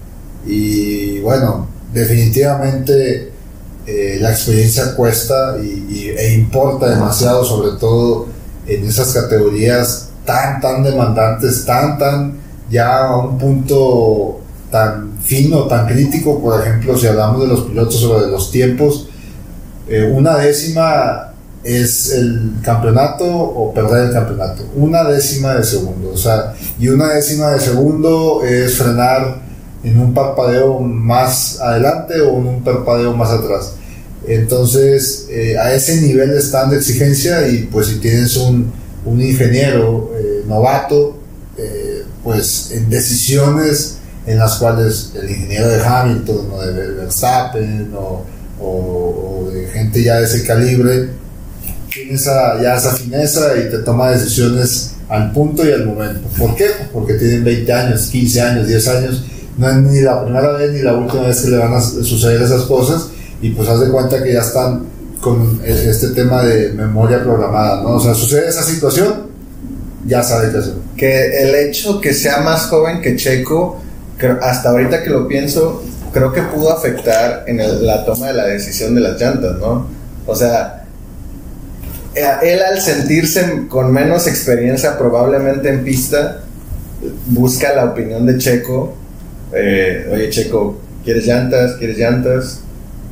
[0.46, 3.30] y bueno, definitivamente
[3.86, 8.26] eh, la experiencia cuesta y, y- e importa demasiado, sobre todo
[8.66, 12.38] en esas categorías tan, tan demandantes, tan, tan
[12.70, 14.40] ya a un punto
[14.70, 19.08] tan fino, tan crítico, por ejemplo, si hablamos de los pilotos o de los tiempos,
[19.88, 21.31] eh, una décima
[21.64, 27.14] es el campeonato o perder el campeonato, una décima de segundo, o sea, y una
[27.14, 29.40] décima de segundo es frenar
[29.84, 33.74] en un parpadeo más adelante o en un parpadeo más atrás.
[34.26, 38.72] Entonces, eh, a ese nivel están de exigencia y pues si tienes un,
[39.04, 41.18] un ingeniero eh, novato,
[41.58, 48.22] eh, pues en decisiones en las cuales el ingeniero de Hamilton o de Verstappen o,
[48.60, 48.64] o-
[49.46, 51.08] o de gente ya de ese calibre
[51.94, 56.20] tiene esa, ya esa fineza y te toma decisiones al punto y al momento.
[56.38, 56.66] ¿Por qué?
[56.76, 59.24] Pues Porque tienen 20 años, 15 años, 10 años.
[59.58, 62.40] No es ni la primera vez ni la última vez que le van a suceder
[62.40, 63.08] esas cosas
[63.42, 64.84] y pues haz de cuenta que ya están
[65.20, 67.90] con e- este tema de memoria programada, ¿no?
[67.96, 69.26] O sea, sucede esa situación,
[70.06, 70.74] ya sabe qué hacer.
[70.96, 73.80] que el hecho que sea más joven que Checo,
[74.40, 75.82] hasta ahorita que lo pienso,
[76.12, 79.86] creo que pudo afectar en el- la toma de la decisión de las llantas, ¿no?
[80.26, 80.81] O sea,
[82.14, 86.42] él al sentirse con menos experiencia probablemente en pista,
[87.26, 88.94] busca la opinión de Checo.
[89.54, 91.74] eh, Oye, Checo, ¿quieres llantas?
[91.74, 92.60] ¿Quieres llantas?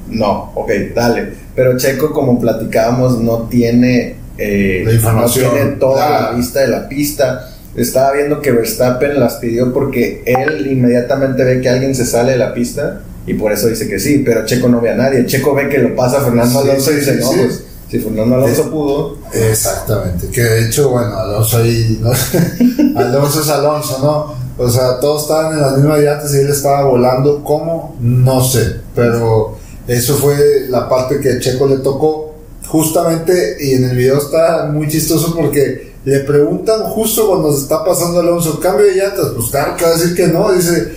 [0.09, 1.33] No, ok, dale.
[1.55, 6.69] Pero Checo, como platicábamos, no tiene, eh, La información, no tiene toda la vista de
[6.69, 7.49] la pista.
[7.77, 12.39] Estaba viendo que Verstappen las pidió porque él inmediatamente ve que alguien se sale de
[12.39, 15.25] la pista y por eso dice que sí, pero Checo no ve a nadie.
[15.27, 17.39] Checo ve que lo pasa Fernando Sí, Alonso y dice, sí, no, sí.
[17.39, 18.69] pues si Fernando Alonso Sí.
[18.71, 22.11] pudo, Exactamente, que de hecho, bueno, Alonso ahí, ¿no?
[23.01, 24.41] Alonso es Alonso, ¿no?
[24.63, 27.97] O sea, todos estaban en las mismas llantas y él estaba volando, ¿cómo?
[28.01, 29.57] No sé, pero
[29.89, 32.35] eso fue la parte que a Checo le tocó,
[32.69, 37.85] justamente, y en el video está muy chistoso porque le preguntan justo cuando se está
[37.85, 40.93] pasando Alonso, cambio de llantas, pues claro que va a decir que no, dice,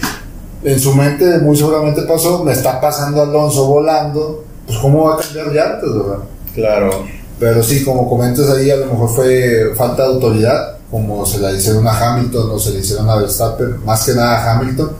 [0.64, 5.18] en su mente muy seguramente pasó, me está pasando Alonso volando, pues ¿cómo va a
[5.18, 6.20] cambiar llantas, verdad?
[6.54, 7.06] Claro.
[7.40, 11.52] Pero sí, como comentas ahí, a lo mejor fue falta de autoridad, como se la
[11.52, 14.92] hicieron a Hamilton o se le hicieron a Verstappen, más que nada a Hamilton,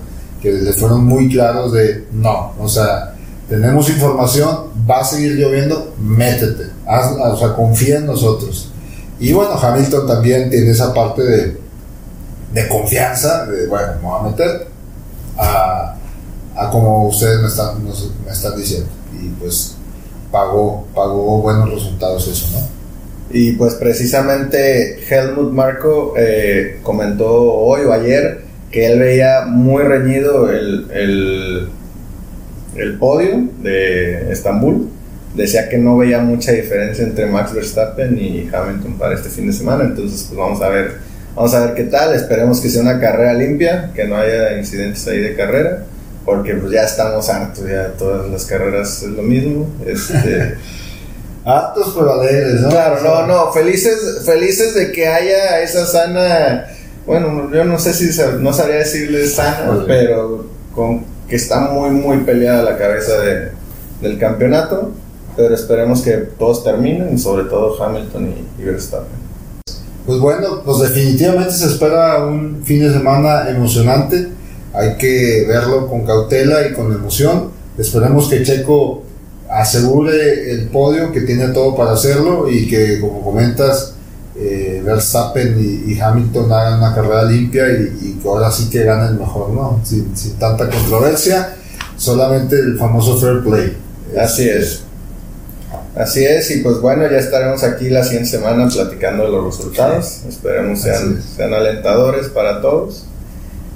[0.42, 3.14] que le fueron muy claros de no, o sea,
[3.48, 4.58] tenemos información,
[4.90, 8.70] va a seguir lloviendo, métete, haz- o sea, confía en nosotros.
[9.20, 11.58] Y bueno, Hamilton también tiene esa parte de,
[12.54, 14.68] de confianza, de bueno, me voy a meter
[15.38, 15.96] a,
[16.72, 18.90] como ustedes me están, me están diciendo.
[19.22, 19.73] Y pues
[20.34, 22.68] pagó, pagó buenos resultados eso, ¿no?
[23.30, 30.52] Y pues precisamente Helmut Marco eh, comentó hoy o ayer que él veía muy reñido
[30.52, 31.70] el, el,
[32.76, 34.90] el podio de Estambul.
[35.36, 39.54] Decía que no veía mucha diferencia entre Max Verstappen y Hamilton para este fin de
[39.54, 39.84] semana.
[39.84, 40.94] Entonces, pues vamos a ver,
[41.36, 42.14] vamos a ver qué tal.
[42.14, 45.86] Esperemos que sea una carrera limpia, que no haya incidentes ahí de carrera,
[46.26, 49.68] porque pues ya estamos hartos, ya todas las carreras es lo mismo.
[49.86, 50.56] Este,
[51.46, 52.70] Hartos pero alegres, ¿no?
[52.70, 56.68] Claro, no, no, felices, felices de que haya esa sana,
[57.06, 61.90] bueno, yo no sé si sab- no sabría decirle sana, pero con que está muy,
[61.90, 63.50] muy peleada la cabeza de,
[64.02, 64.92] del campeonato,
[65.36, 69.24] pero esperemos que todos terminen, sobre todo Hamilton y, y Verstappen.
[70.06, 74.30] Pues bueno, pues definitivamente se espera un fin de semana emocionante.
[74.74, 77.52] Hay que verlo con cautela y con emoción.
[77.78, 79.04] Esperemos que Checo
[79.50, 83.94] asegure el podio, que tiene todo para hacerlo y que, como comentas,
[84.36, 88.84] eh, Verstappen y, y Hamilton hagan una carrera limpia y, y que ahora sí que
[88.84, 89.80] gane el mejor, ¿no?
[89.84, 91.56] Sin, sin tanta controversia,
[91.98, 93.78] solamente el famoso fair play.
[94.20, 94.82] Así es.
[95.96, 100.22] Así es, y pues bueno, ya estaremos aquí la siguiente semana platicando de los resultados.
[100.28, 103.06] Esperemos sean, sean alentadores para todos.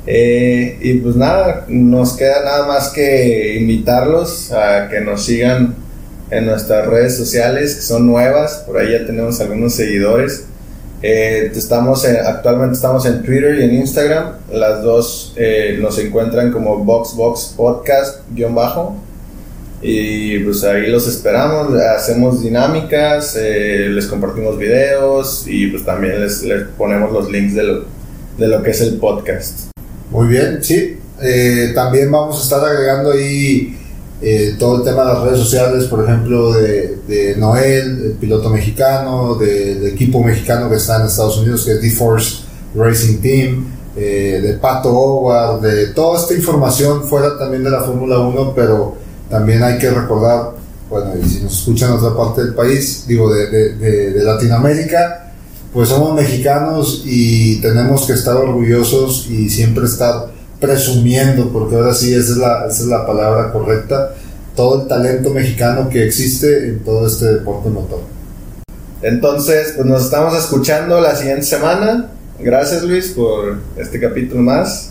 [0.09, 5.75] Eh, y pues nada, nos queda nada más que invitarlos a que nos sigan
[6.31, 10.45] en nuestras redes sociales, que son nuevas, por ahí ya tenemos algunos seguidores.
[11.01, 16.51] Eh, estamos en- actualmente estamos en Twitter y en Instagram, las dos eh, nos encuentran
[16.51, 18.95] como BoxBox Podcast guion bajo.
[19.81, 26.41] Y pues ahí los esperamos, hacemos dinámicas, eh, les compartimos videos y pues también les,
[26.43, 27.85] les ponemos los links de lo,
[28.39, 29.67] de lo que es el podcast.
[30.11, 30.99] Muy bien, sí.
[31.21, 33.77] Eh, también vamos a estar agregando ahí
[34.21, 38.49] eh, todo el tema de las redes sociales, por ejemplo, de, de Noel, el piloto
[38.49, 42.37] mexicano, de- del equipo mexicano que está en Estados Unidos, que es D-Force
[42.75, 48.19] Racing Team, eh, de Pato Howard, de toda esta información fuera también de la Fórmula
[48.19, 48.95] 1, pero
[49.29, 50.51] también hay que recordar,
[50.89, 55.26] bueno, y si nos escuchan en otra parte del país, digo, de- de Latinoamérica,
[55.77, 62.15] pues somos mexicanos y tenemos que estar orgullosos y siempre estar presumiendo, porque ahora sí
[62.15, 64.15] esa es la, esa es la palabra correcta,
[64.55, 67.99] todo el talento mexicano que existe en todo este deporte motor.
[69.03, 72.09] Entonces, pues nos estamos escuchando la siguiente semana.
[72.39, 74.89] Gracias Luis por este capítulo más.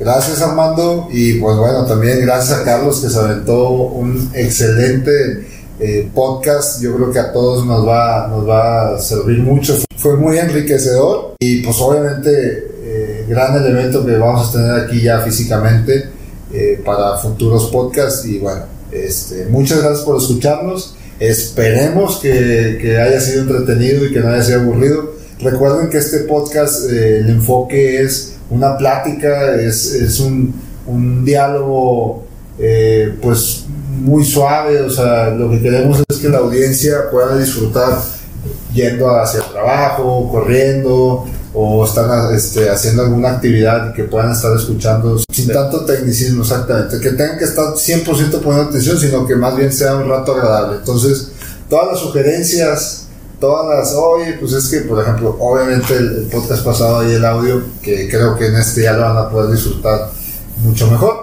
[0.00, 5.46] Gracias Armando y pues bueno, también gracias a Carlos que se aventó un excelente
[5.80, 6.82] eh, podcast.
[6.82, 9.76] Yo creo que a todos nos va, nos va a servir mucho.
[9.96, 12.30] Fue muy enriquecedor y pues obviamente
[12.82, 16.06] eh, gran elemento que vamos a tener aquí ya físicamente
[16.52, 20.96] eh, para futuros podcasts y bueno, este, muchas gracias por escucharnos.
[21.20, 25.12] Esperemos que, que, haya sido entretenido y que no haya sido aburrido.
[25.40, 30.54] Recuerden que este podcast, el enfoque es una plática, es, es un,
[30.86, 32.24] un diálogo
[33.20, 33.67] pues
[34.00, 37.98] muy suave, o sea, lo que queremos es que la audiencia pueda disfrutar
[38.72, 41.24] yendo hacia el trabajo, corriendo
[41.54, 47.00] o están este, haciendo alguna actividad y que puedan estar escuchando sin tanto tecnicismo exactamente,
[47.00, 48.04] que tengan que estar 100%
[48.40, 50.78] poniendo atención, sino que más bien sea un rato agradable.
[50.78, 51.32] Entonces,
[51.68, 53.06] todas las sugerencias,
[53.40, 57.24] todas las, oye, pues es que, por ejemplo, obviamente el, el podcast pasado y el
[57.24, 60.10] audio, que creo que en este ya lo van a poder disfrutar
[60.62, 61.17] mucho mejor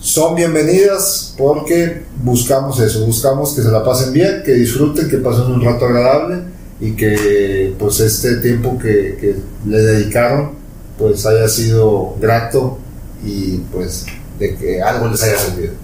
[0.00, 5.52] son bienvenidas porque buscamos eso, buscamos que se la pasen bien, que disfruten, que pasen
[5.52, 6.38] un rato agradable
[6.80, 9.36] y que pues este tiempo que, que
[9.68, 10.52] le dedicaron
[10.98, 12.78] pues haya sido grato
[13.22, 14.06] y pues
[14.38, 15.74] de que algo les haya servido.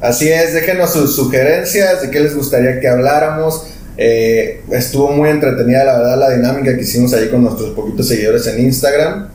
[0.00, 3.66] Así es, déjenos sus sugerencias de qué les gustaría que habláramos.
[3.98, 8.46] Eh, estuvo muy entretenida la verdad la dinámica que hicimos ahí con nuestros poquitos seguidores
[8.46, 9.28] en Instagram.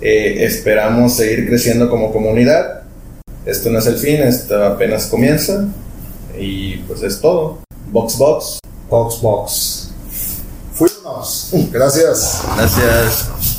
[0.00, 2.83] Eh, esperamos seguir creciendo como comunidad
[3.46, 5.66] esto no es el fin, esto apenas comienza.
[6.38, 7.58] Y pues es todo.
[7.90, 8.58] Box Box.
[8.88, 9.90] Box Box.
[10.72, 11.50] Fuimos.
[11.70, 12.42] Gracias.
[12.56, 13.53] Gracias.